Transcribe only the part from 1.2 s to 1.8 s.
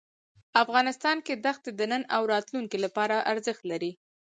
کې دښتې